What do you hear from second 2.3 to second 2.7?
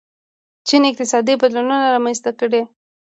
کړي.